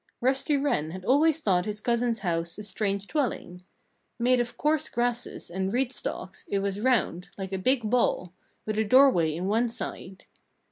[0.19, 3.61] Rusty Wren had always thought his cousin's house a strange dwelling.
[4.17, 8.33] Made of coarse grasses and reed stalks, it was round, like a big ball,
[8.65, 10.25] with a doorway in one side.